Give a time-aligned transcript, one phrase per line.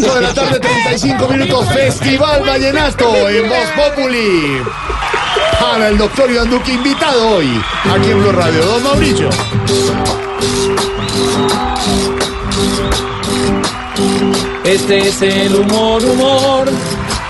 [0.00, 4.62] 5 de la tarde, 35 minutos, Festival Vallenato en Voz Populi.
[5.60, 8.64] Para el doctor Iván Duque, invitado hoy, aquí en Blue Radio.
[8.64, 9.28] Don Mauricio.
[14.64, 16.68] Este es el humor, humor,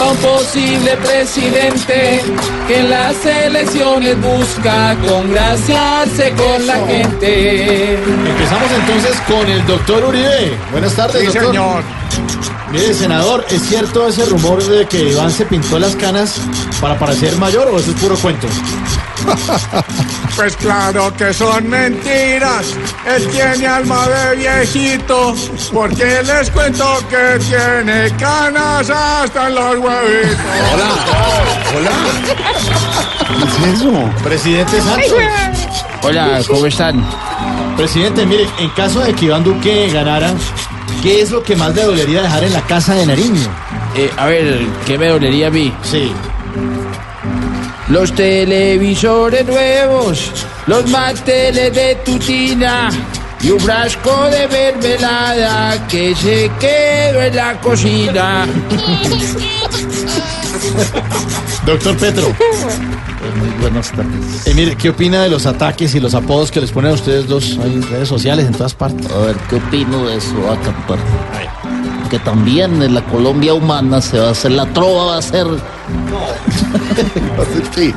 [0.00, 2.22] a un posible presidente
[2.66, 7.94] que en las elecciones busca congraciarse con la gente.
[7.94, 10.56] Empezamos entonces con el doctor Uribe.
[10.72, 11.46] Buenas tardes, Sí, doctor.
[11.46, 11.82] señor.
[12.70, 16.36] Mire, senador, ¿es cierto ese rumor de que Iván se pintó las canas
[16.80, 18.46] para parecer mayor o eso es puro cuento?
[20.36, 22.64] Pues claro que son mentiras.
[23.04, 25.34] Él tiene alma de viejito.
[25.70, 30.36] Porque les cuento que tiene canas hasta en los huevitos.
[33.28, 34.10] ¿Qué es eso?
[34.24, 35.12] Presidente Santos.
[36.02, 37.04] Hola, ¿cómo están?
[37.76, 40.32] Presidente, mire, en caso de que Iván Duque ganara,
[41.02, 43.48] ¿qué es lo que más le dolería dejar en la casa de Nariño?
[43.96, 45.72] Eh, a ver, ¿qué me dolería a mí?
[45.82, 46.12] Sí.
[47.88, 50.30] Los televisores nuevos,
[50.66, 52.90] los manteles de tutina
[53.42, 58.46] y un frasco de mermelada que se quedó en la cocina.
[61.66, 62.26] Doctor Petro,
[63.38, 64.46] Muy buenas tardes.
[64.46, 67.28] eh, mire, ¿qué opina de los ataques y los apodos que les ponen a ustedes
[67.28, 69.10] dos Hay en redes sociales en todas partes?
[69.10, 70.98] A ver, ¿qué opino de eso, Acampar?
[72.10, 75.46] Que también en la Colombia humana se va a hacer la trova, va a ser
[77.76, 77.94] Sí.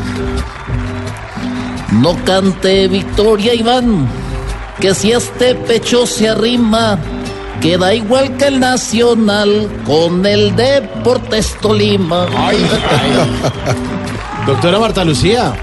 [1.93, 4.07] No cante Victoria Iván,
[4.79, 6.99] que si este pecho se arrima,
[7.61, 12.25] queda igual que el Nacional con el Deportes Tolima.
[14.45, 15.53] Doctora Marta Lucía,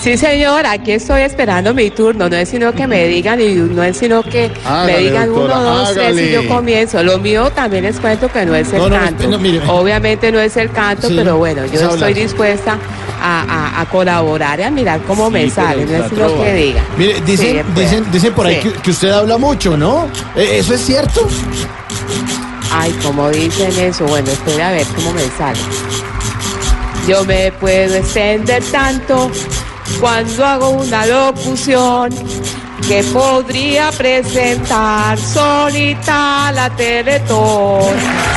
[0.00, 2.28] Sí, señor, aquí estoy esperando mi turno.
[2.28, 5.58] No es sino que me digan y no es sino que Hágale, me digan doctora,
[5.58, 6.32] uno, dos, tres y hágale.
[6.32, 7.02] yo comienzo.
[7.02, 9.28] Lo mío también les cuento que no es el No, no, no, canto.
[9.28, 9.60] no, mire.
[9.68, 11.94] Obviamente no es el canto, Sí, pero bueno, yo hablar.
[12.10, 12.78] estoy dispuesta
[13.22, 13.42] a,
[13.76, 15.84] a- a colaborar y a mirar cómo me Sí, sale.
[15.84, 16.44] No es sino trova.
[16.44, 16.84] que digan.
[16.96, 20.06] mire, dicen, Sí, dicen, dicen por ahí que, que usted habla mucho, ¿no?
[20.34, 21.28] Eh, ¿Eso es cierto?
[22.72, 25.58] Ay, como dicen eso, bueno, espera a ver cómo me sale.
[27.08, 29.30] Yo me puedo extender tanto
[29.98, 32.10] cuando hago una locución
[32.90, 37.82] que podría presentar solita la Teletón.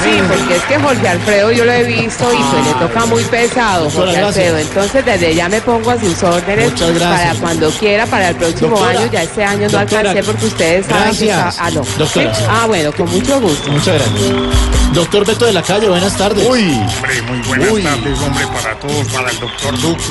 [0.04, 3.24] Sí, porque es que Jorge Alfredo yo lo he visto y pues le toca muy
[3.24, 4.16] pesado, Jorge.
[4.18, 4.58] Alfredo.
[4.60, 9.00] Entonces desde ya me pongo a sus órdenes para cuando quiera, para el próximo Doctora,
[9.00, 9.10] año.
[9.12, 11.54] Ya este año no doctora, alcancé porque ustedes saben que gracias.
[11.56, 11.82] está- Ah, no.
[11.98, 12.36] Doctora.
[12.36, 12.44] ¿Sí?
[12.48, 13.72] Ah, bueno, con mucho gusto.
[13.72, 14.94] Muchas gracias.
[14.94, 16.48] Doctor Beto de la Calle, buenas tardes.
[16.48, 17.82] Uy, Hombre, muy buenas Uy.
[17.82, 20.04] tardes, hombre, para todos, para el doctor Duque.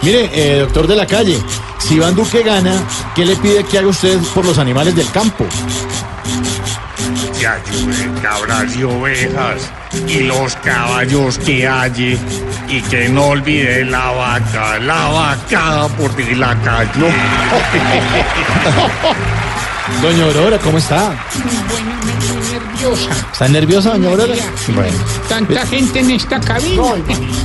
[0.00, 1.38] Mire, eh, doctor de la Calle,
[1.78, 2.72] si Iván Duque gana,
[3.14, 5.46] ¿qué le pide que haga usted por los animales del campo?
[7.38, 9.70] Que ayude cabras y ovejas
[10.08, 12.18] y los caballos que hay.
[12.68, 17.06] Y que no olvide la vaca, la vaca por ti la cayó.
[20.02, 21.14] Doña Aurora, ¿cómo está?
[22.84, 23.10] Nerviosa.
[23.32, 24.34] ¿Está nerviosa, doña Aurora?
[24.74, 24.92] Bueno.
[25.28, 26.82] Tanta gente en esta cabina.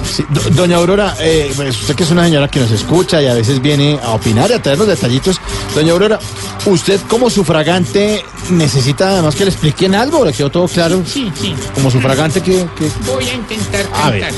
[0.10, 3.28] Sí, do- doña Aurora, eh, pues usted que es una señora que nos escucha y
[3.28, 5.40] a veces viene a opinar y a traer los detallitos.
[5.76, 6.20] Doña Aurora,
[6.66, 11.02] usted como sufragante necesita además que le expliquen algo, ¿le quedó todo claro?
[11.06, 11.56] Sí, sí.
[11.74, 12.66] Como sufragante que...
[12.78, 14.34] que- Voy a intentar A ver.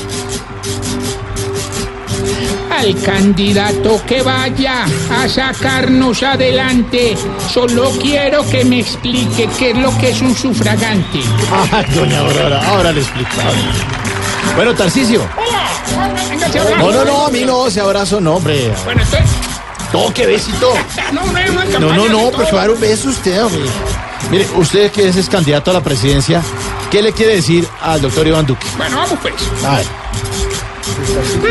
[2.82, 7.16] Al candidato que vaya a sacarnos adelante,
[7.48, 11.20] solo quiero que me explique qué es lo que es un sufragante.
[11.70, 13.30] Ay, doña Aurora, ahora le explico.
[14.56, 14.72] Bueno,
[16.50, 16.76] se abraza.
[16.78, 18.72] No, no, no, a mí no, ese abrazo no, hombre.
[18.84, 19.30] Bueno, entonces,
[19.92, 20.74] No, qué besito.
[21.12, 21.24] no,
[21.78, 23.62] no, No, no, va a dar un beso usted, hombre.
[24.28, 26.42] Mire, usted que es candidato a la presidencia,
[26.90, 28.66] ¿qué le quiere decir al doctor Iván Duque?
[28.76, 29.34] Bueno, vamos pues.
[29.64, 29.86] A ver.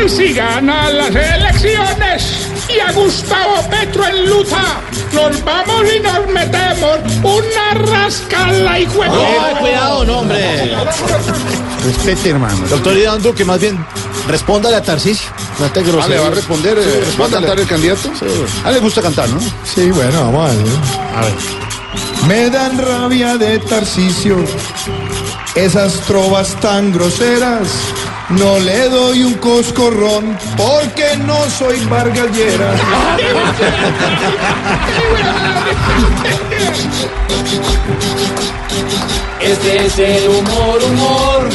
[0.08, 4.80] Si gana las elecciones y a Gustavo Petro en luta,
[5.12, 9.14] nos vamos y nos metemos una rascala y juego.
[9.14, 10.76] Ay, cuidado, no, hombre.
[11.84, 12.66] respete, hermano.
[12.68, 13.84] Doctor Iván Duque, más bien,
[14.28, 15.28] respóndale a Tarcisio.
[15.58, 16.78] No te Ah, ¿le va a responder?
[16.78, 18.10] eh, ¿Va a cantar el candidato?
[18.18, 18.26] Sí.
[18.64, 19.38] Ah, le gusta cantar, ¿no?
[19.64, 20.66] Sí, bueno, vamos a ver.
[21.16, 21.34] A ver.
[22.26, 24.36] Me dan rabia de Tarcisio,
[25.54, 27.68] esas trovas tan groseras.
[28.38, 32.80] No le doy un coscorrón porque no soy Vargas Lleras.
[39.40, 41.48] Este es el humor, humor,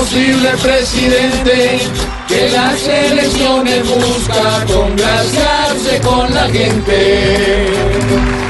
[0.00, 1.78] posible presidente
[2.26, 8.49] que las elecciones busca congraciarse con la gente.